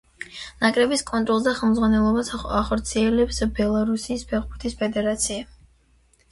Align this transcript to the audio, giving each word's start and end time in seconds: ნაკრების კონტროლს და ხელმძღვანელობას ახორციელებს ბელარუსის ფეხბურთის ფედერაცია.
ნაკრების 0.61 1.03
კონტროლს 1.09 1.43
და 1.47 1.53
ხელმძღვანელობას 1.59 2.33
ახორციელებს 2.61 3.45
ბელარუსის 3.61 4.27
ფეხბურთის 4.35 4.81
ფედერაცია. 4.85 5.49